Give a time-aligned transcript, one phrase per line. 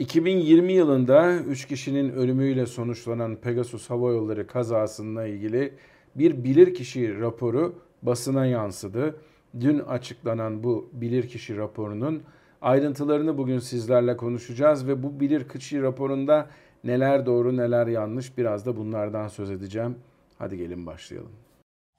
[0.00, 5.74] 2020 yılında 3 kişinin ölümüyle sonuçlanan Pegasus Hava Yolları kazasıyla ilgili
[6.14, 9.16] bir bilirkişi raporu basına yansıdı.
[9.60, 12.22] Dün açıklanan bu bilirkişi raporunun
[12.62, 16.50] ayrıntılarını bugün sizlerle konuşacağız ve bu bilirkişi raporunda
[16.84, 19.98] neler doğru neler yanlış biraz da bunlardan söz edeceğim.
[20.38, 21.32] Hadi gelin başlayalım.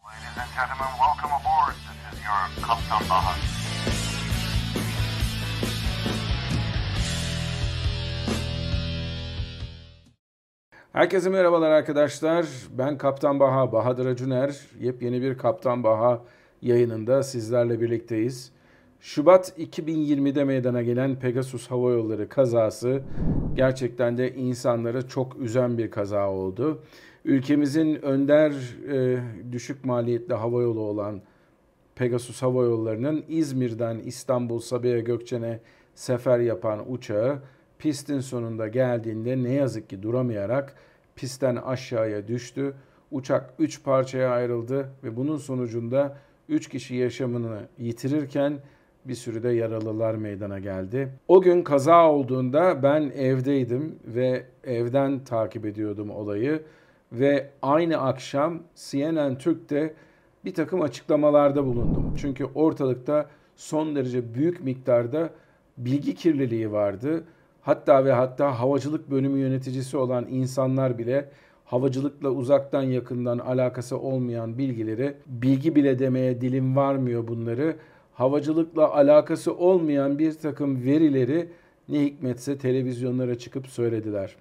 [0.03, 1.75] Ladies and gentlemen, welcome aboard.
[2.11, 3.50] This is your.
[10.93, 12.45] Herkese merhabalar arkadaşlar.
[12.77, 14.59] Ben Kaptan Baha, Bahadır Acuner.
[14.79, 16.21] Yepyeni bir Kaptan Baha
[16.61, 18.51] yayınında sizlerle birlikteyiz.
[18.99, 23.01] Şubat 2020'de meydana gelen Pegasus Hava Yolları kazası
[23.55, 26.83] gerçekten de insanları çok üzen bir kaza oldu.
[27.25, 28.51] Ülkemizin önder
[28.93, 29.19] e,
[29.51, 31.21] düşük maliyetli hava yolu olan
[31.95, 35.59] Pegasus Hava Yolları'nın İzmir'den İstanbul Sabiha Gökçen'e
[35.95, 37.39] sefer yapan uçağı
[37.81, 40.75] pistin sonunda geldiğinde ne yazık ki duramayarak
[41.15, 42.73] pistten aşağıya düştü.
[43.11, 46.17] Uçak 3 parçaya ayrıldı ve bunun sonucunda
[46.49, 48.53] 3 kişi yaşamını yitirirken
[49.05, 51.09] bir sürü de yaralılar meydana geldi.
[51.27, 56.63] O gün kaza olduğunda ben evdeydim ve evden takip ediyordum olayı
[57.11, 59.93] ve aynı akşam CNN Türk'te
[60.45, 62.13] bir takım açıklamalarda bulundum.
[62.17, 65.29] Çünkü ortalıkta son derece büyük miktarda
[65.77, 67.23] bilgi kirliliği vardı
[67.61, 71.29] Hatta ve hatta havacılık bölümü yöneticisi olan insanlar bile
[71.65, 77.75] havacılıkla uzaktan yakından alakası olmayan bilgileri, bilgi bile demeye dilim varmıyor bunları,
[78.13, 81.49] havacılıkla alakası olmayan bir takım verileri
[81.89, 84.35] ne hikmetse televizyonlara çıkıp söylediler.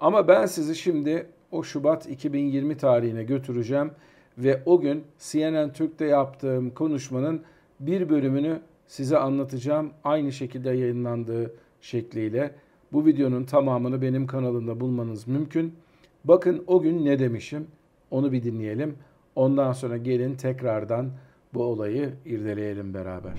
[0.00, 3.90] Ama ben sizi şimdi o Şubat 2020 tarihine götüreceğim
[4.38, 7.42] ve o gün CNN Türk'te yaptığım konuşmanın
[7.80, 9.90] bir bölümünü size anlatacağım.
[10.04, 12.54] Aynı şekilde yayınlandığı şekliyle.
[12.92, 15.74] Bu videonun tamamını benim kanalımda bulmanız mümkün.
[16.24, 17.66] Bakın o gün ne demişim
[18.10, 18.96] onu bir dinleyelim.
[19.36, 21.10] Ondan sonra gelin tekrardan
[21.54, 23.32] bu olayı irdeleyelim beraber.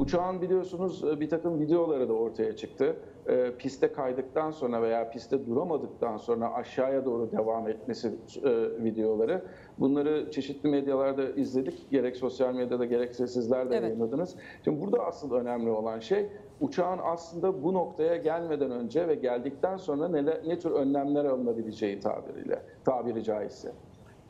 [0.00, 2.96] Uçağın biliyorsunuz e, bir takım videoları da ortaya çıktı.
[3.28, 8.08] E, piste kaydıktan sonra veya piste duramadıktan sonra aşağıya doğru devam etmesi
[8.44, 8.50] e,
[8.84, 9.42] videoları.
[9.78, 11.90] Bunları çeşitli medyalarda izledik.
[11.90, 13.82] Gerek sosyal medyada gerekse sizler de evet.
[13.82, 14.36] yayınladınız.
[14.64, 16.26] Şimdi burada asıl önemli olan şey
[16.60, 22.62] uçağın aslında bu noktaya gelmeden önce ve geldikten sonra ne, ne tür önlemler alınabileceği tabiriyle,
[22.84, 23.72] tabiri caizse.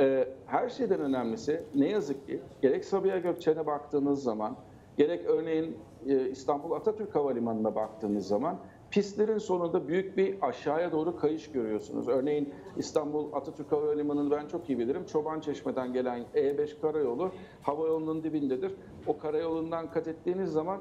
[0.01, 4.57] Ee, her şeyden önemlisi ne yazık ki gerek Sabiha Gökçen'e baktığınız zaman,
[4.97, 8.59] gerek örneğin e, İstanbul Atatürk Havalimanı'na baktığınız zaman
[8.91, 12.09] pistlerin sonunda büyük bir aşağıya doğru kayış görüyorsunuz.
[12.09, 15.07] Örneğin İstanbul Atatürk Havalimanı'nı ben çok iyi bilirim.
[15.07, 17.31] Çoban Çeşme'den gelen E5 karayolu
[17.63, 18.75] havayolunun dibindedir.
[19.07, 20.81] O karayolundan kat ettiğiniz zaman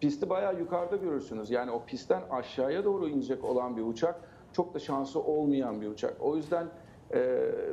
[0.00, 1.50] pisti bayağı yukarıda görürsünüz.
[1.50, 4.20] Yani o pistten aşağıya doğru inecek olan bir uçak
[4.52, 6.16] çok da şansı olmayan bir uçak.
[6.20, 6.70] O yüzden e,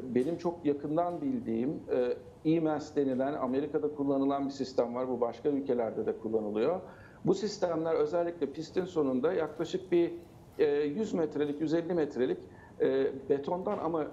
[0.03, 5.07] benim çok yakından bildiğim e, EMAS denilen Amerika'da kullanılan bir sistem var.
[5.09, 6.81] Bu başka ülkelerde de kullanılıyor.
[7.25, 10.11] Bu sistemler özellikle pistin sonunda yaklaşık bir
[10.59, 12.37] e, 100 metrelik, 150 metrelik
[12.81, 14.07] e, betondan ama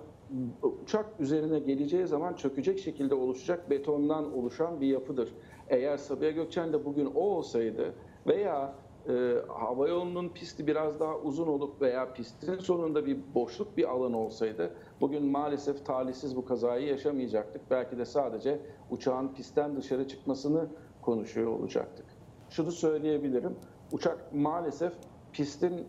[0.83, 5.35] uçak üzerine geleceği zaman çökecek şekilde oluşacak betondan oluşan bir yapıdır.
[5.69, 7.95] Eğer Sabiha Gökçen de bugün o olsaydı
[8.27, 8.75] veya
[9.09, 14.71] e, havayolunun pisti biraz daha uzun olup veya pistin sonunda bir boşluk bir alan olsaydı
[15.01, 17.71] bugün maalesef talihsiz bu kazayı yaşamayacaktık.
[17.71, 18.61] Belki de sadece
[18.91, 20.69] uçağın pistten dışarı çıkmasını
[21.03, 22.07] konuşuyor olacaktık.
[22.51, 23.57] Şunu söyleyebilirim.
[23.93, 24.93] Uçak maalesef
[25.33, 25.87] pistin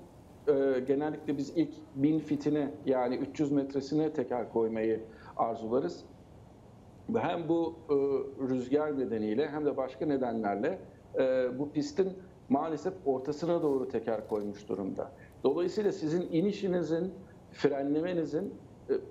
[0.47, 5.03] e, genellikle biz ilk 1000 fitine yani 300 metresine teker koymayı
[5.37, 6.05] arzularız.
[7.15, 7.93] Hem bu e,
[8.49, 10.79] rüzgar nedeniyle hem de başka nedenlerle
[11.19, 12.13] e, bu pistin
[12.49, 15.11] maalesef ortasına doğru teker koymuş durumda.
[15.43, 17.13] Dolayısıyla sizin inişinizin,
[17.51, 18.53] frenlemenizin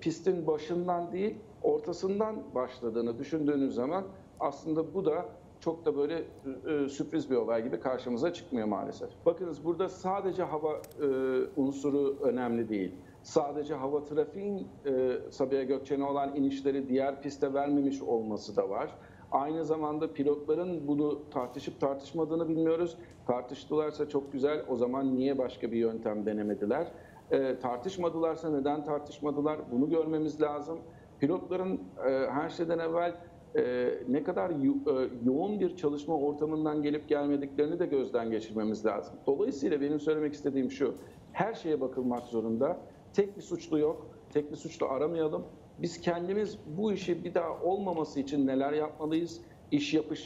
[0.01, 4.03] pistin başından değil ortasından başladığını düşündüğünüz zaman
[4.39, 5.25] aslında bu da
[5.59, 6.23] çok da böyle
[6.67, 9.09] e, sürpriz bir olay gibi karşımıza çıkmıyor maalesef.
[9.25, 11.07] Bakınız burada sadece hava e,
[11.55, 12.95] unsuru önemli değil.
[13.23, 18.95] Sadece hava trafiğin e, Sabiha Gökçen'e olan inişleri diğer piste vermemiş olması da var.
[19.31, 22.97] Aynı zamanda pilotların bunu tartışıp tartışmadığını bilmiyoruz.
[23.27, 24.65] Tartıştılarsa çok güzel.
[24.69, 26.91] O zaman niye başka bir yöntem denemediler?
[27.31, 29.59] E, tartışmadılarsa neden tartışmadılar?
[29.71, 30.79] Bunu görmemiz lazım.
[31.19, 33.15] Pilotların e, her şeyden evvel
[33.55, 39.15] e, ne kadar yo e, yoğun bir çalışma ortamından gelip gelmediklerini de gözden geçirmemiz lazım.
[39.27, 40.95] Dolayısıyla benim söylemek istediğim şu,
[41.33, 42.77] her şeye bakılmak zorunda.
[43.13, 45.43] Tek bir suçlu yok, tek bir suçlu aramayalım.
[45.79, 49.41] Biz kendimiz bu işi bir daha olmaması için neler yapmalıyız?
[49.71, 50.23] iş yapış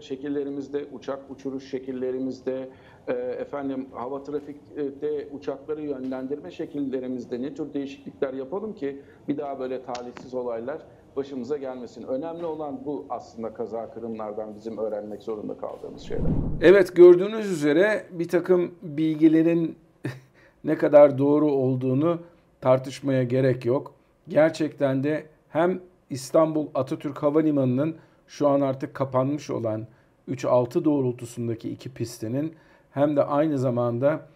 [0.00, 2.68] şekillerimizde, uçak uçuruş şekillerimizde,
[3.12, 10.34] efendim hava trafikte uçakları yönlendirme şekillerimizde ne tür değişiklikler yapalım ki bir daha böyle talihsiz
[10.34, 10.82] olaylar
[11.16, 12.02] başımıza gelmesin.
[12.02, 16.30] Önemli olan bu aslında kaza kırımlardan bizim öğrenmek zorunda kaldığımız şeyler.
[16.60, 19.76] Evet gördüğünüz üzere bir takım bilgilerin
[20.64, 22.18] ne kadar doğru olduğunu
[22.60, 23.94] tartışmaya gerek yok.
[24.28, 27.96] Gerçekten de hem İstanbul Atatürk Havalimanı'nın
[28.26, 29.86] şu an artık kapanmış olan
[30.28, 32.54] 3-6 doğrultusundaki iki pistinin
[32.92, 34.26] hem de aynı zamanda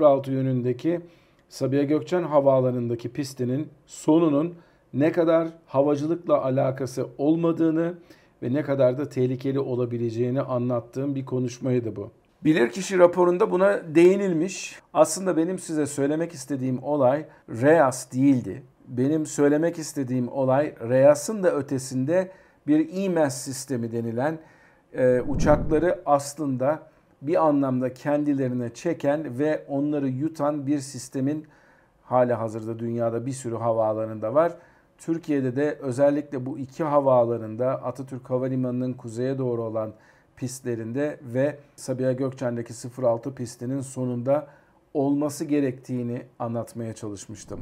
[0.00, 1.00] 06 yönündeki
[1.48, 4.54] Sabiha Gökçen Havaalanı'ndaki pistinin sonunun
[4.94, 7.94] ne kadar havacılıkla alakası olmadığını
[8.42, 12.10] ve ne kadar da tehlikeli olabileceğini anlattığım bir konuşmaydı bu.
[12.44, 14.78] Bilirkişi raporunda buna değinilmiş.
[14.94, 18.62] Aslında benim size söylemek istediğim olay REAS değildi.
[18.88, 22.30] Benim söylemek istediğim olay REAS'ın da ötesinde
[22.66, 24.38] bir EMAS sistemi denilen
[24.92, 26.91] e, uçakları aslında
[27.22, 31.46] bir anlamda kendilerine çeken ve onları yutan bir sistemin
[32.02, 34.52] hali hazırda dünyada bir sürü havaalanında var.
[34.98, 39.92] Türkiye'de de özellikle bu iki havaalanında Atatürk Havalimanı'nın kuzeye doğru olan
[40.36, 42.72] pistlerinde ve Sabiha Gökçen'deki
[43.02, 44.46] 06 pistinin sonunda
[44.94, 47.60] olması gerektiğini anlatmaya çalışmıştım.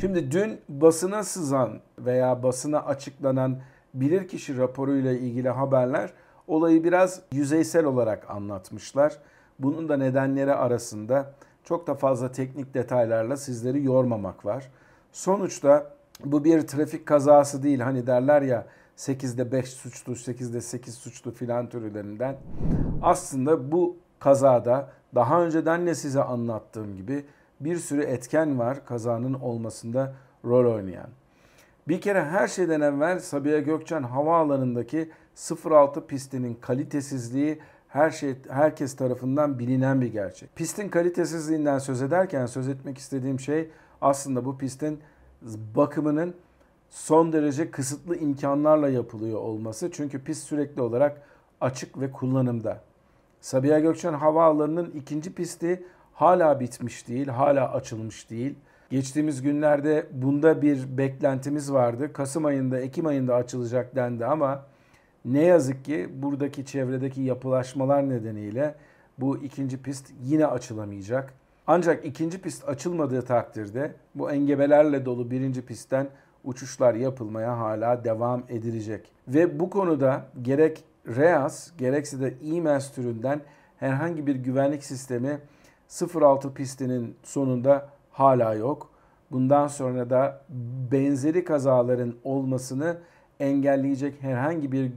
[0.00, 3.60] Şimdi dün basına sızan veya basına açıklanan
[3.94, 6.10] bilirkişi raporuyla ilgili haberler
[6.46, 9.18] olayı biraz yüzeysel olarak anlatmışlar.
[9.58, 11.32] Bunun da nedenleri arasında
[11.64, 14.70] çok da fazla teknik detaylarla sizleri yormamak var.
[15.12, 15.94] Sonuçta
[16.24, 17.80] bu bir trafik kazası değil.
[17.80, 18.66] Hani derler ya
[18.96, 22.36] 8'de 5 suçlu, 8'de 8 suçlu filan türlerinden.
[23.02, 27.24] Aslında bu kazada daha önceden de size anlattığım gibi
[27.60, 30.14] bir sürü etken var kazanın olmasında
[30.44, 31.08] rol oynayan.
[31.88, 35.10] Bir kere her şeyden evvel Sabiha Gökçen Havaalanı'ndaki
[35.64, 37.58] 06 pistinin kalitesizliği
[37.88, 40.56] her şey herkes tarafından bilinen bir gerçek.
[40.56, 43.70] Pistin kalitesizliğinden söz ederken söz etmek istediğim şey
[44.00, 45.00] aslında bu pistin
[45.76, 46.34] bakımının
[46.90, 49.90] son derece kısıtlı imkanlarla yapılıyor olması.
[49.92, 51.22] Çünkü pist sürekli olarak
[51.60, 52.80] açık ve kullanımda.
[53.40, 55.84] Sabiha Gökçen Havaalanı'nın ikinci pisti
[56.14, 58.54] hala bitmiş değil, hala açılmış değil.
[58.90, 62.12] Geçtiğimiz günlerde bunda bir beklentimiz vardı.
[62.12, 64.62] Kasım ayında, Ekim ayında açılacak dendi ama
[65.24, 68.74] ne yazık ki buradaki çevredeki yapılaşmalar nedeniyle
[69.18, 71.34] bu ikinci pist yine açılamayacak.
[71.66, 76.08] Ancak ikinci pist açılmadığı takdirde bu engebelerle dolu birinci pistten
[76.44, 79.12] uçuşlar yapılmaya hala devam edilecek.
[79.28, 83.40] Ve bu konuda gerek REAS gerekse de EMAS türünden
[83.78, 85.38] herhangi bir güvenlik sistemi
[86.14, 88.90] 06 pistinin sonunda hala yok.
[89.30, 90.40] Bundan sonra da
[90.92, 92.96] benzeri kazaların olmasını
[93.42, 94.92] engelleyecek herhangi bir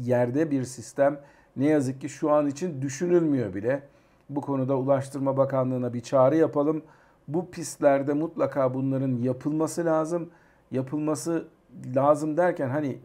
[0.00, 1.20] yerde bir sistem
[1.56, 3.82] ne yazık ki şu an için düşünülmüyor bile.
[4.30, 6.82] Bu konuda Ulaştırma Bakanlığı'na bir çağrı yapalım.
[7.28, 10.30] Bu pistlerde mutlaka bunların yapılması lazım.
[10.70, 11.48] Yapılması
[11.96, 12.98] lazım derken hani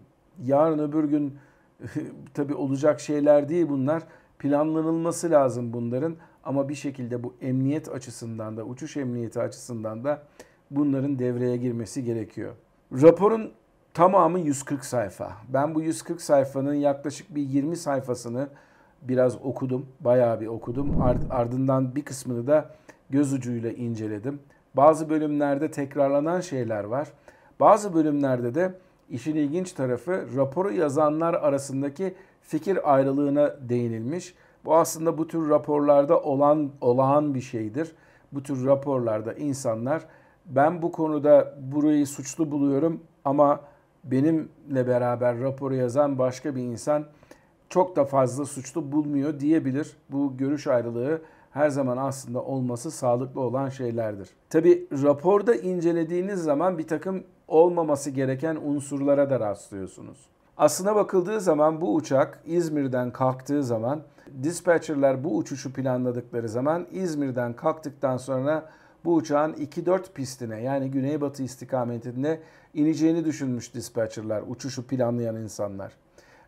[0.44, 1.38] yarın öbür gün
[2.34, 4.04] tabi olacak şeyler değil bunlar.
[4.40, 10.24] Planlanılması lazım bunların ama bir şekilde bu emniyet açısından da uçuş emniyeti açısından da
[10.72, 12.54] bunların devreye girmesi gerekiyor.
[12.92, 13.52] Raporun
[13.98, 15.32] tamamı 140 sayfa.
[15.50, 18.48] Ben bu 140 sayfanın yaklaşık bir 20 sayfasını
[19.02, 19.86] biraz okudum.
[20.00, 21.02] Bayağı bir okudum.
[21.30, 22.70] Ardından bir kısmını da
[23.10, 24.40] göz ucuyla inceledim.
[24.74, 27.08] Bazı bölümlerde tekrarlanan şeyler var.
[27.60, 28.74] Bazı bölümlerde de
[29.10, 34.36] işin ilginç tarafı raporu yazanlar arasındaki fikir ayrılığına değinilmiş.
[34.66, 37.96] Bu aslında bu tür raporlarda olan olağan bir şeydir.
[38.32, 40.06] Bu tür raporlarda insanlar
[40.46, 43.60] ben bu konuda burayı suçlu buluyorum ama
[44.12, 47.06] benimle beraber raporu yazan başka bir insan
[47.70, 49.98] çok da fazla suçlu bulmuyor diyebilir.
[50.10, 51.22] Bu görüş ayrılığı
[51.52, 54.30] her zaman aslında olması sağlıklı olan şeylerdir.
[54.50, 60.18] Tabi raporda incelediğiniz zaman bir takım olmaması gereken unsurlara da rastlıyorsunuz.
[60.58, 64.02] Aslına bakıldığı zaman bu uçak İzmir'den kalktığı zaman
[64.44, 68.70] dispatcherlar bu uçuşu planladıkları zaman İzmir'den kalktıktan sonra
[69.06, 72.40] bu uçağın 2-4 pistine yani güneybatı istikametinde
[72.78, 75.94] ineceğini düşünmüş dispatcherlar, uçuşu planlayan insanlar.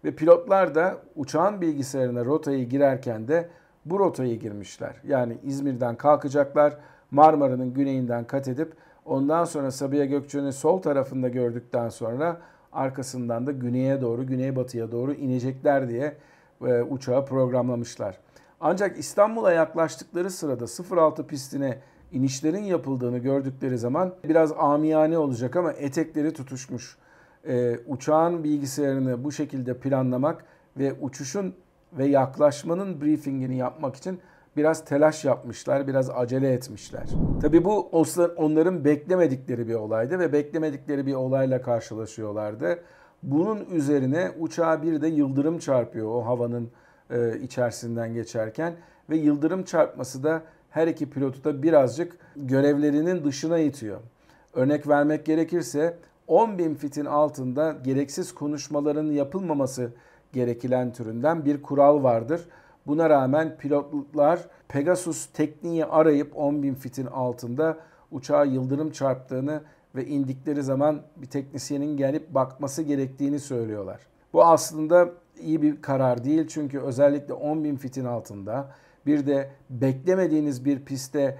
[0.03, 3.49] Ve pilotlar da uçağın bilgisayarına rotayı girerken de
[3.85, 4.95] bu rotayı girmişler.
[5.03, 6.77] Yani İzmir'den kalkacaklar,
[7.11, 8.73] Marmara'nın güneyinden kat edip
[9.05, 12.41] ondan sonra Sabiha Gökçen'i sol tarafında gördükten sonra
[12.73, 16.15] arkasından da güneye doğru, güneybatıya doğru inecekler diye
[16.65, 18.17] e, uçağı programlamışlar.
[18.61, 20.65] Ancak İstanbul'a yaklaştıkları sırada
[21.01, 21.79] 06 pistine
[22.11, 26.97] inişlerin yapıldığını gördükleri zaman biraz amiyane olacak ama etekleri tutuşmuş.
[27.47, 30.45] Ee, uçağın bilgisayarını bu şekilde planlamak
[30.77, 31.53] ve uçuşun
[31.93, 34.19] ve yaklaşmanın briefingini yapmak için
[34.57, 37.03] biraz telaş yapmışlar, biraz acele etmişler.
[37.41, 37.89] Tabii bu
[38.37, 42.79] onların beklemedikleri bir olaydı ve beklemedikleri bir olayla karşılaşıyorlardı.
[43.23, 46.71] Bunun üzerine uçağa bir de yıldırım çarpıyor o havanın
[47.09, 48.73] e, içerisinden geçerken
[49.09, 53.99] ve yıldırım çarpması da her iki pilotu da birazcık görevlerinin dışına itiyor.
[54.53, 55.97] Örnek vermek gerekirse
[56.27, 59.91] 10 bin fitin altında gereksiz konuşmaların yapılmaması
[60.33, 62.41] gerekilen türünden bir kural vardır.
[62.87, 67.77] Buna rağmen pilotlar Pegasus tekniği arayıp 10 bin fitin altında
[68.11, 69.61] uçağa yıldırım çarptığını
[69.95, 73.99] ve indikleri zaman bir teknisyenin gelip bakması gerektiğini söylüyorlar.
[74.33, 75.09] Bu aslında
[75.39, 78.67] iyi bir karar değil çünkü özellikle 10 bin fitin altında
[79.05, 81.37] bir de beklemediğiniz bir piste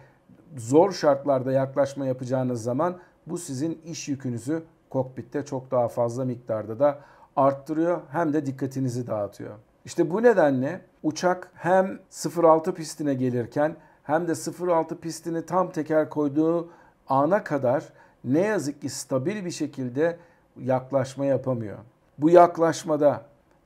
[0.58, 2.98] zor şartlarda yaklaşma yapacağınız zaman
[3.28, 7.00] bu sizin iş yükünüzü kokpitte çok daha fazla miktarda da
[7.36, 9.56] arttırıyor hem de dikkatinizi dağıtıyor.
[9.86, 12.00] İşte bu nedenle uçak hem
[12.44, 14.34] 06 pistine gelirken hem de
[14.72, 16.70] 06 pistini tam teker koyduğu
[17.08, 17.84] ana kadar
[18.24, 20.18] ne yazık ki stabil bir şekilde
[20.60, 21.78] yaklaşma yapamıyor.
[22.18, 23.22] Bu yaklaşmada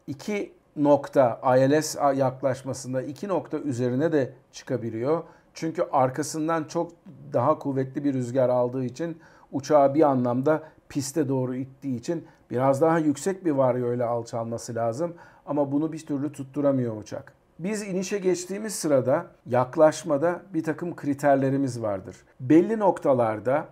[0.08, 5.24] iki nokta ILS yaklaşmasında iki nokta üzerine de çıkabiliyor.
[5.54, 6.92] Çünkü arkasından çok
[7.34, 9.18] daha kuvvetli bir rüzgar aldığı için
[9.52, 15.14] uçağı bir anlamda piste doğru ittiği için biraz daha yüksek bir varyoyla alçalması lazım.
[15.46, 17.34] Ama bunu bir türlü tutturamıyor uçak.
[17.60, 22.16] Biz inişe geçtiğimiz sırada yaklaşmada bir takım kriterlerimiz vardır.
[22.40, 23.68] Belli noktalarda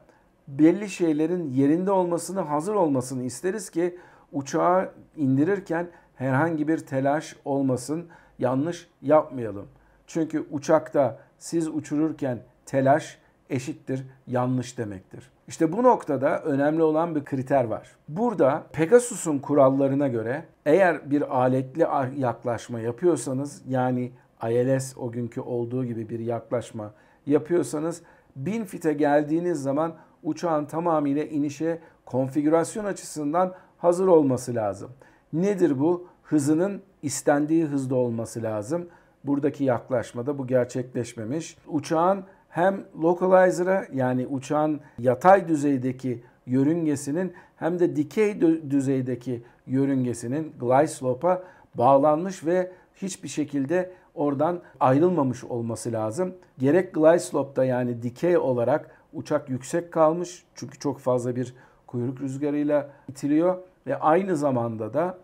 [0.47, 3.97] belli şeylerin yerinde olmasını, hazır olmasını isteriz ki
[4.31, 8.07] uçağı indirirken herhangi bir telaş olmasın,
[8.39, 9.67] yanlış yapmayalım.
[10.07, 13.17] Çünkü uçakta siz uçururken telaş
[13.49, 15.31] eşittir yanlış demektir.
[15.47, 17.95] İşte bu noktada önemli olan bir kriter var.
[18.07, 21.87] Burada Pegasus'un kurallarına göre eğer bir aletli
[22.17, 24.11] yaklaşma yapıyorsanız yani
[24.49, 26.93] ILS o günkü olduğu gibi bir yaklaşma
[27.25, 28.01] yapıyorsanız
[28.35, 34.91] 1000 fite geldiğiniz zaman uçağın tamamıyla inişe konfigürasyon açısından hazır olması lazım.
[35.33, 36.07] Nedir bu?
[36.23, 38.87] Hızının istendiği hızda olması lazım.
[39.23, 41.57] Buradaki yaklaşmada bu gerçekleşmemiş.
[41.67, 51.43] Uçağın hem localizer'a yani uçağın yatay düzeydeki yörüngesinin hem de dikey düzeydeki yörüngesinin glide slope'a
[51.75, 56.33] bağlanmış ve hiçbir şekilde oradan ayrılmamış olması lazım.
[56.57, 61.53] Gerek glide slope'da yani dikey olarak uçak yüksek kalmış çünkü çok fazla bir
[61.87, 63.57] kuyruk rüzgarıyla itiliyor
[63.87, 65.17] ve aynı zamanda da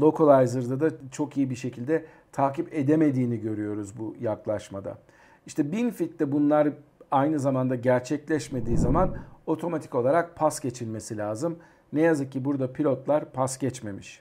[0.00, 4.98] localizer'da da çok iyi bir şekilde takip edemediğini görüyoruz bu yaklaşmada.
[5.46, 6.68] İşte Binfit'te bunlar
[7.10, 9.16] aynı zamanda gerçekleşmediği zaman
[9.46, 11.56] otomatik olarak pas geçilmesi lazım.
[11.92, 14.20] Ne yazık ki burada pilotlar pas geçmemiş.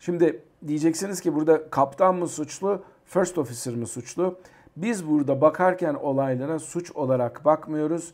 [0.00, 4.38] Şimdi diyeceksiniz ki burada kaptan mı suçlu, first officer mı suçlu?
[4.76, 8.12] Biz burada bakarken olaylara suç olarak bakmıyoruz.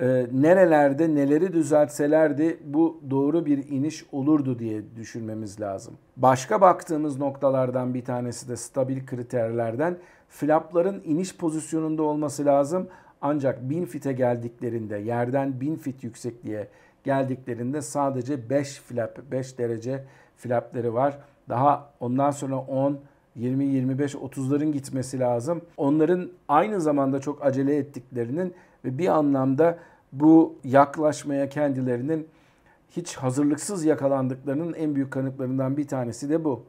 [0.00, 5.94] Ee, nerelerde neleri düzeltselerdi bu doğru bir iniş olurdu diye düşünmemiz lazım.
[6.16, 12.88] Başka baktığımız noktalardan bir tanesi de stabil kriterlerden flapların iniş pozisyonunda olması lazım.
[13.20, 16.68] Ancak 1000 fite geldiklerinde yerden 1000 fit yüksekliğe
[17.04, 20.04] geldiklerinde sadece 5 flap 5 derece
[20.36, 21.18] flapleri var.
[21.48, 22.98] Daha ondan sonra 10
[23.38, 25.62] 20 25 30'ların gitmesi lazım.
[25.76, 28.54] Onların aynı zamanda çok acele ettiklerinin
[28.84, 29.78] ve bir anlamda
[30.12, 32.28] bu yaklaşmaya kendilerinin
[32.90, 36.64] hiç hazırlıksız yakalandıklarının en büyük kanıtlarından bir tanesi de bu.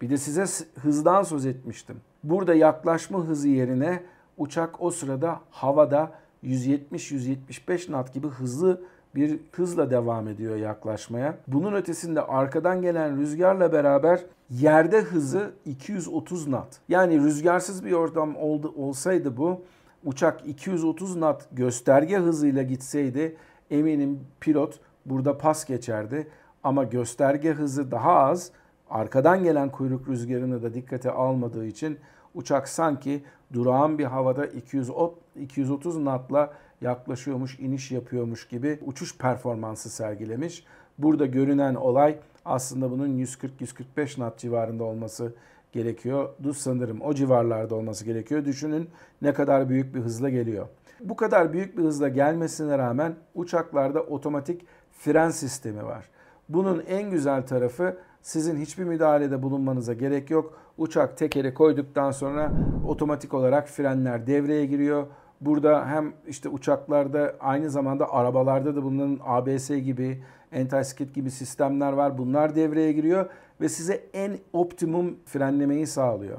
[0.00, 0.44] Bir de size
[0.80, 1.96] hızdan söz etmiştim.
[2.24, 4.02] Burada yaklaşma hızı yerine
[4.36, 6.12] uçak o sırada havada
[6.44, 8.82] 170-175 knot gibi hızlı
[9.14, 11.38] bir hızla devam ediyor yaklaşmaya.
[11.46, 16.68] Bunun ötesinde arkadan gelen rüzgarla beraber yerde hızı 230 knot.
[16.88, 19.60] Yani rüzgarsız bir ortam oldu, olsaydı bu
[20.04, 23.36] uçak 230 knot gösterge hızıyla gitseydi
[23.70, 26.28] eminim pilot burada pas geçerdi.
[26.64, 28.50] Ama gösterge hızı daha az
[28.90, 31.98] arkadan gelen kuyruk rüzgarını da dikkate almadığı için
[32.34, 36.52] uçak sanki durağan bir havada 230 knotla
[36.82, 40.64] yaklaşıyormuş, iniş yapıyormuş gibi uçuş performansı sergilemiş.
[40.98, 45.34] Burada görünen olay aslında bunun 140-145 knot civarında olması
[45.72, 47.00] gerekiyordu sanırım.
[47.02, 48.44] O civarlarda olması gerekiyor.
[48.44, 48.88] Düşünün
[49.22, 50.66] ne kadar büyük bir hızla geliyor.
[51.00, 54.66] Bu kadar büyük bir hızla gelmesine rağmen uçaklarda otomatik
[54.98, 56.08] fren sistemi var.
[56.48, 60.58] Bunun en güzel tarafı sizin hiçbir müdahalede bulunmanıza gerek yok.
[60.78, 62.52] Uçak tekeri koyduktan sonra
[62.86, 65.06] otomatik olarak frenler devreye giriyor.
[65.44, 70.22] Burada hem işte uçaklarda aynı zamanda arabalarda da bunların ABS gibi,
[70.52, 72.18] anti-skid gibi sistemler var.
[72.18, 73.26] Bunlar devreye giriyor
[73.60, 76.38] ve size en optimum frenlemeyi sağlıyor.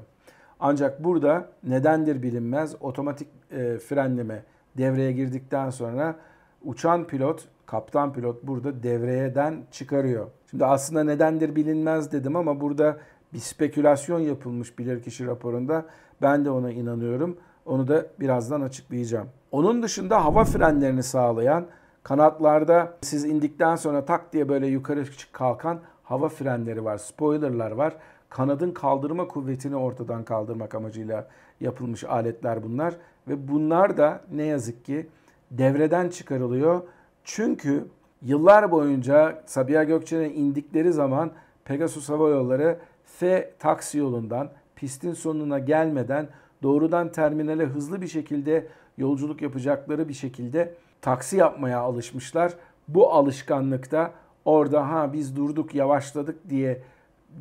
[0.60, 4.43] Ancak burada nedendir bilinmez otomatik e, frenleme
[4.77, 6.15] devreye girdikten sonra
[6.63, 10.27] uçan pilot, kaptan pilot burada devreyeden çıkarıyor.
[10.50, 12.98] Şimdi aslında nedendir bilinmez dedim ama burada
[13.33, 15.86] bir spekülasyon yapılmış bilirkişi raporunda.
[16.22, 17.38] Ben de ona inanıyorum.
[17.65, 19.27] Onu da birazdan açıklayacağım.
[19.51, 21.65] Onun dışında hava frenlerini sağlayan
[22.03, 27.96] kanatlarda siz indikten sonra tak diye böyle yukarı kalkan hava frenleri var, spoilerlar var.
[28.29, 31.27] Kanadın kaldırma kuvvetini ortadan kaldırmak amacıyla
[31.62, 32.93] yapılmış aletler bunlar
[33.27, 35.08] ve bunlar da ne yazık ki
[35.51, 36.82] devreden çıkarılıyor.
[37.24, 37.88] Çünkü
[38.22, 41.32] yıllar boyunca Sabiha Gökçen'e indikleri zaman
[41.65, 46.27] Pegasus Hava Yolları F taksi yolundan pistin sonuna gelmeden
[46.63, 48.67] doğrudan terminale hızlı bir şekilde
[48.98, 52.53] yolculuk yapacakları bir şekilde taksi yapmaya alışmışlar.
[52.88, 54.12] Bu alışkanlıkta
[54.46, 56.82] orada ha biz durduk yavaşladık diye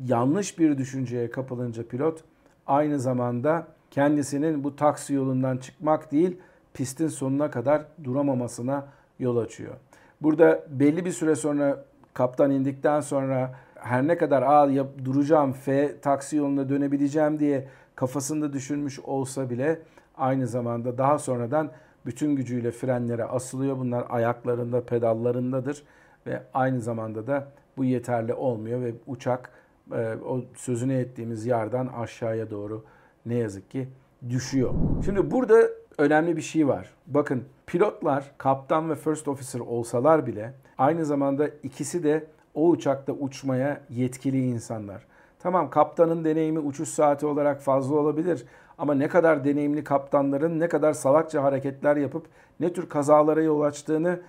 [0.05, 2.23] yanlış bir düşünceye kapılınca pilot
[2.67, 6.37] aynı zamanda kendisinin bu taksi yolundan çıkmak değil
[6.73, 8.85] pistin sonuna kadar duramamasına
[9.19, 9.73] yol açıyor.
[10.21, 14.69] Burada belli bir süre sonra kaptan indikten sonra her ne kadar a
[15.05, 19.79] duracağım F taksi yoluna dönebileceğim diye kafasında düşünmüş olsa bile
[20.17, 21.71] aynı zamanda daha sonradan
[22.05, 23.77] bütün gücüyle frenlere asılıyor.
[23.77, 25.83] Bunlar ayaklarında, pedallarındadır
[26.27, 27.47] ve aynı zamanda da
[27.77, 29.49] bu yeterli olmuyor ve uçak
[29.91, 32.83] e, o sözünü ettiğimiz yerden aşağıya doğru
[33.25, 33.87] ne yazık ki
[34.29, 34.73] düşüyor.
[35.05, 36.89] Şimdi burada önemli bir şey var.
[37.07, 43.81] Bakın pilotlar kaptan ve first officer olsalar bile aynı zamanda ikisi de o uçakta uçmaya
[43.89, 45.05] yetkili insanlar.
[45.43, 48.45] Tamam kaptanın deneyimi uçuş saati olarak fazla olabilir
[48.77, 52.25] ama ne kadar deneyimli kaptanların ne kadar salakça hareketler yapıp
[52.59, 54.19] ne tür kazalara yol açtığını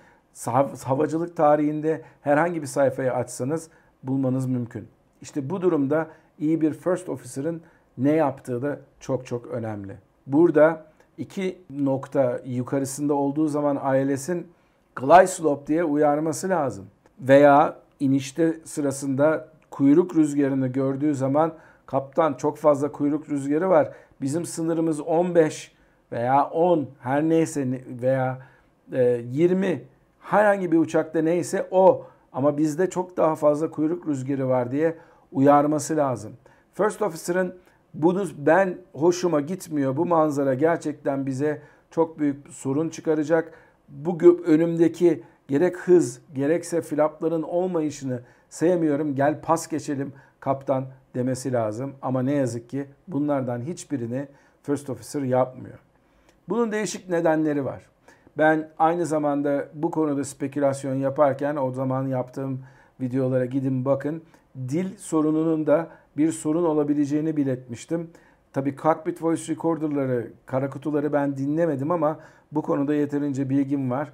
[0.83, 3.69] havacılık tarihinde herhangi bir sayfayı açsanız
[4.03, 4.87] bulmanız mümkün.
[5.21, 6.07] İşte bu durumda
[6.39, 7.61] iyi bir first officer'ın
[7.97, 9.97] ne yaptığı da çok çok önemli.
[10.27, 10.85] Burada
[11.17, 14.47] iki nokta yukarısında olduğu zaman ILS'in
[14.95, 16.85] glide slope diye uyarması lazım.
[17.19, 21.53] Veya inişte sırasında kuyruk rüzgarını gördüğü zaman
[21.85, 23.91] kaptan çok fazla kuyruk rüzgarı var.
[24.21, 25.71] Bizim sınırımız 15
[26.11, 28.39] veya 10 her neyse veya
[28.91, 29.81] 20 e,
[30.19, 34.97] herhangi bir uçakta neyse o ama bizde çok daha fazla kuyruk rüzgarı var diye
[35.31, 36.31] uyarması lazım.
[36.73, 37.55] First Officer'ın
[37.93, 39.97] bunu ben hoşuma gitmiyor.
[39.97, 41.61] Bu manzara gerçekten bize
[41.91, 43.53] çok büyük sorun çıkaracak.
[43.89, 48.21] Bu önümdeki gerek hız gerekse flapların olmayışını
[48.55, 49.15] sevmiyorum.
[49.15, 51.93] Gel pas geçelim kaptan demesi lazım.
[52.01, 54.27] Ama ne yazık ki bunlardan hiçbirini
[54.63, 55.79] First Officer yapmıyor.
[56.49, 57.81] Bunun değişik nedenleri var.
[58.37, 62.59] Ben aynı zamanda bu konuda spekülasyon yaparken o zaman yaptığım
[63.01, 64.23] videolara gidin bakın.
[64.69, 65.87] Dil sorununun da
[66.17, 68.09] bir sorun olabileceğini biletmiştim.
[68.53, 72.19] Tabi cockpit voice recorder'ları, kara kutuları ben dinlemedim ama
[72.51, 74.11] bu konuda yeterince bilgim var.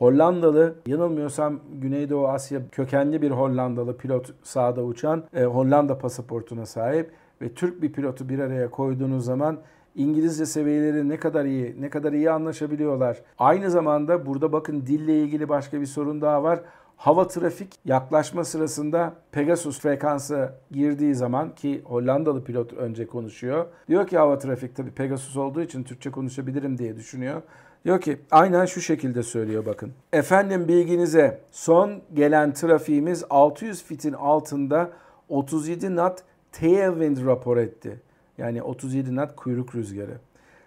[0.00, 7.10] Hollandalı, yanılmıyorsam Güneydoğu Asya kökenli bir Hollandalı pilot sahada uçan, e, Hollanda pasaportuna sahip
[7.42, 9.58] ve Türk bir pilotu bir araya koyduğunuz zaman
[9.94, 13.22] İngilizce seviyeleri ne kadar iyi, ne kadar iyi anlaşabiliyorlar.
[13.38, 16.60] Aynı zamanda burada bakın dille ilgili başka bir sorun daha var.
[16.96, 23.66] Hava trafik yaklaşma sırasında Pegasus frekansı girdiği zaman ki Hollandalı pilot önce konuşuyor.
[23.88, 27.42] Diyor ki hava trafik tabii Pegasus olduğu için Türkçe konuşabilirim diye düşünüyor.
[27.84, 29.92] Diyor ki aynen şu şekilde söylüyor bakın.
[30.12, 34.90] Efendim bilginize son gelen trafiğimiz 600 fitin altında
[35.28, 36.18] 37 knot
[36.52, 38.00] tailwind rapor etti.
[38.38, 40.18] Yani 37 knot kuyruk rüzgarı.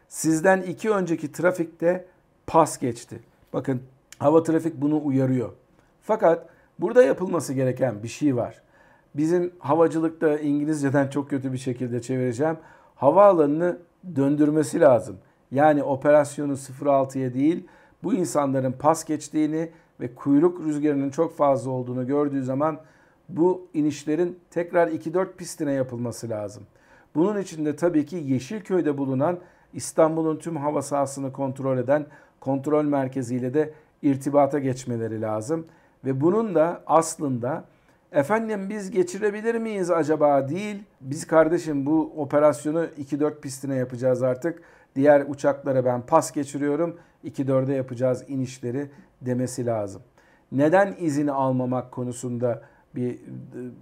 [0.08, 2.06] Sizden iki önceki trafikte
[2.48, 3.20] pas geçti.
[3.54, 3.82] Bakın
[4.20, 5.50] hava trafik bunu uyarıyor.
[6.02, 6.50] Fakat
[6.80, 8.62] burada yapılması gereken bir şey var.
[9.16, 12.58] Bizim havacılıkta İngilizceden çok kötü bir şekilde çevireceğim.
[12.96, 13.78] Havaalanını
[14.16, 15.18] döndürmesi lazım.
[15.54, 17.68] Yani operasyonu 06'ya değil
[18.04, 22.80] bu insanların pas geçtiğini ve kuyruk rüzgarının çok fazla olduğunu gördüğü zaman
[23.30, 26.64] bu inişlerin tekrar 2-4 pistine yapılması lazım.
[27.16, 29.38] Bunun için de tabii ki Yeşilköy'de bulunan
[29.74, 32.06] İstanbul'un tüm hava sahasını kontrol eden
[32.40, 35.66] kontrol merkeziyle de irtibata geçmeleri lazım.
[36.06, 37.64] Ve bunun da aslında
[38.12, 40.84] efendim biz geçirebilir miyiz acaba değil.
[41.02, 44.62] Biz kardeşim bu operasyonu 2-4 pistine yapacağız artık.
[44.96, 46.98] Diğer uçaklara ben pas geçiriyorum.
[47.26, 48.90] 2-4'e yapacağız inişleri
[49.22, 50.02] demesi lazım.
[50.52, 52.62] Neden izin almamak konusunda
[52.96, 53.18] bir e,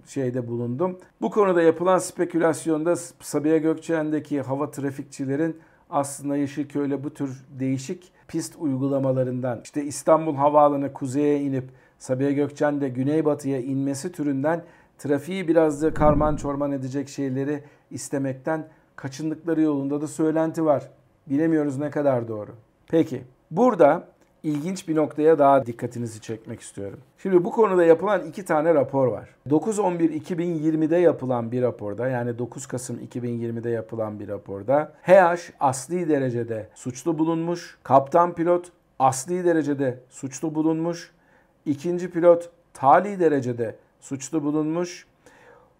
[0.06, 0.98] şeyde bulundum.
[1.20, 9.60] Bu konuda yapılan spekülasyonda Sabiha Gökçen'deki hava trafikçilerin aslında Yeşilköy'le bu tür değişik pist uygulamalarından
[9.64, 11.64] işte İstanbul Havaalanı kuzeye inip
[11.98, 14.64] Sabiha Gökçen de güneybatıya inmesi türünden
[14.98, 20.90] trafiği biraz da karman çorman edecek şeyleri istemekten kaçındıkları yolunda da söylenti var.
[21.26, 22.50] Bilemiyoruz ne kadar doğru.
[22.88, 24.08] Peki burada
[24.42, 26.98] ilginç bir noktaya daha dikkatinizi çekmek istiyorum.
[27.18, 29.28] Şimdi bu konuda yapılan iki tane rapor var.
[29.50, 37.18] 9-11-2020'de yapılan bir raporda yani 9 Kasım 2020'de yapılan bir raporda HH asli derecede suçlu
[37.18, 37.78] bulunmuş.
[37.82, 41.12] Kaptan pilot asli derecede suçlu bulunmuş.
[41.66, 45.06] İkinci pilot tali derecede suçlu bulunmuş.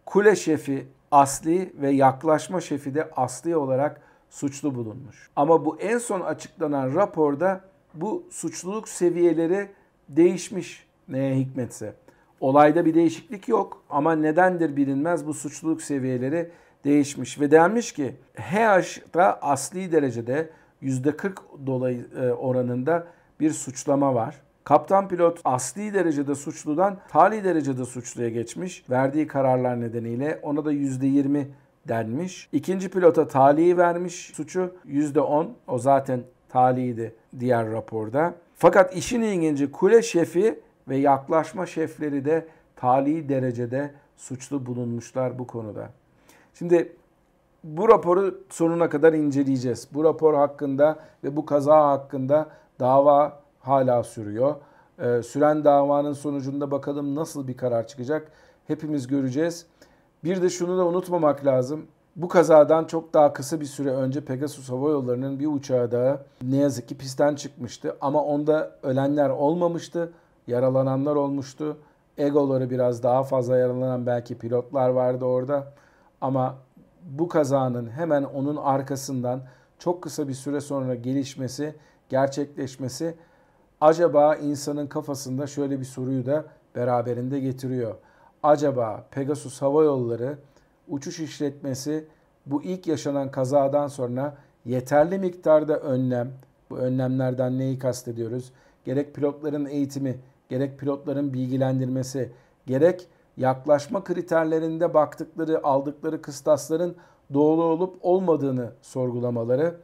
[0.07, 4.01] Kule şefi asli ve yaklaşma şefi de asli olarak
[4.33, 5.29] suçlu bulunmuş.
[5.37, 7.61] Ama bu en son açıklanan raporda
[7.95, 9.69] bu suçluluk seviyeleri
[10.09, 11.95] değişmiş neye hikmetse.
[12.41, 16.51] Olayda bir değişiklik yok ama nedendir bilinmez bu suçluluk seviyeleri
[16.85, 20.51] değişmiş ve denmiş ki HH'da asli derecede
[20.83, 21.33] %40
[21.67, 23.07] dolayı e, oranında
[23.41, 24.41] bir suçlama var.
[24.65, 28.85] Kaptan pilot asli derecede suçludan tali derecede suçluya geçmiş.
[28.91, 31.45] Verdiği kararlar nedeniyle ona da %20
[31.89, 32.49] denmiş.
[32.53, 35.47] İkinci pilota taliyi vermiş suçu %10.
[35.69, 38.35] O zaten taliydi diğer raporda.
[38.55, 45.91] Fakat işin ilginci kule şefi ve yaklaşma şefleri de tali derecede suçlu bulunmuşlar bu konuda.
[46.55, 46.97] Şimdi
[47.65, 49.89] bu raporu sonuna kadar inceleyeceğiz.
[49.95, 52.49] Bu rapor hakkında ve bu kaza hakkında
[52.81, 54.55] dava hala sürüyor.
[54.99, 58.33] Ee, süren davanın sonucunda bakalım nasıl bir karar çıkacak
[58.67, 59.67] hepimiz göreceğiz.
[60.25, 61.87] Bir de şunu da unutmamak lazım.
[62.17, 66.57] Bu kazadan çok daha kısa bir süre önce Pegasus Hava Yolları'nın bir uçağı da ne
[66.57, 67.97] yazık ki pistten çıkmıştı.
[68.01, 70.13] Ama onda ölenler olmamıştı,
[70.47, 71.77] yaralananlar olmuştu.
[72.19, 75.73] Egoları biraz daha fazla yaralanan belki pilotlar vardı orada.
[76.21, 76.55] Ama
[77.11, 79.41] bu kazanın hemen onun arkasından
[79.79, 81.75] çok kısa bir süre sonra gelişmesi,
[82.09, 83.15] gerçekleşmesi
[83.81, 87.95] acaba insanın kafasında şöyle bir soruyu da beraberinde getiriyor.
[88.43, 90.39] Acaba Pegasus Hava Yolları
[90.89, 92.07] uçuş işletmesi
[92.47, 96.33] bu ilk yaşanan kazadan sonra yeterli miktarda önlem,
[96.71, 98.53] bu önlemlerden neyi kastediyoruz?
[98.85, 102.33] Gerek pilotların eğitimi, gerek pilotların bilgilendirmesi,
[102.67, 106.95] gerek yaklaşma kriterlerinde baktıkları, aldıkları kıstasların
[107.35, 109.77] doğru olup olmadığını sorgulamaları.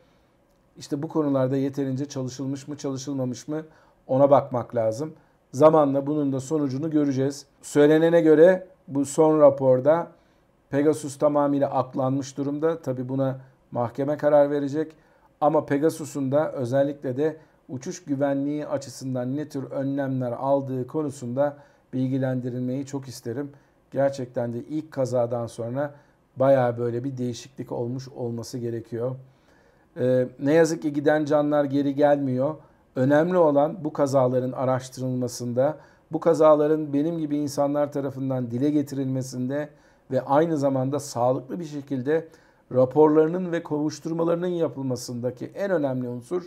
[0.77, 3.63] İşte bu konularda yeterince çalışılmış mı, çalışılmamış mı
[4.07, 5.13] ona bakmak lazım.
[5.53, 7.47] Zamanla bunun da sonucunu göreceğiz.
[7.63, 10.09] Söylenene göre bu son raporda
[10.71, 12.83] Pegasus tamamıyla aklanmış durumda.
[12.83, 14.93] Tabi buna mahkeme karar verecek.
[15.41, 17.37] Ama Pegasus'un da özellikle de
[17.69, 21.57] uçuş güvenliği açısından ne tür önlemler aldığı konusunda
[21.93, 23.51] bilgilendirilmeyi çok isterim.
[23.91, 25.95] Gerçekten de ilk kazadan sonra
[26.37, 29.15] baya böyle bir değişiklik olmuş olması gerekiyor.
[30.01, 32.55] Ee, ne yazık ki giden canlar geri gelmiyor.
[32.99, 35.77] Önemli olan bu kazaların araştırılmasında,
[36.13, 39.69] bu kazaların benim gibi insanlar tarafından dile getirilmesinde
[40.11, 42.29] ve aynı zamanda sağlıklı bir şekilde
[42.73, 46.43] raporlarının ve kovuşturmalarının yapılmasındaki en önemli unsur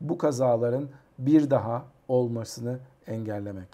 [0.00, 0.88] bu kazaların
[1.18, 3.68] bir daha olmasını engellemek.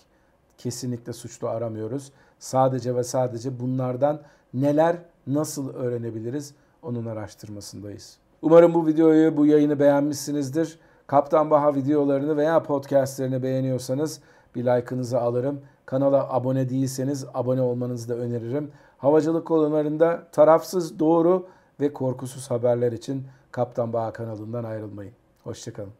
[0.58, 2.12] Kesinlikle suçlu aramıyoruz.
[2.38, 4.20] Sadece ve sadece bunlardan
[4.54, 8.18] neler nasıl öğrenebiliriz onun araştırmasındayız.
[8.42, 10.78] Umarım bu videoyu, bu yayını beğenmişsinizdir.
[11.10, 14.20] Kaptan Baha videolarını veya podcastlerini beğeniyorsanız
[14.54, 15.60] bir like'ınızı alırım.
[15.86, 18.70] Kanala abone değilseniz abone olmanızı da öneririm.
[18.98, 21.46] Havacılık konularında tarafsız, doğru
[21.80, 25.12] ve korkusuz haberler için Kaptan Baha kanalından ayrılmayın.
[25.44, 25.99] Hoşçakalın.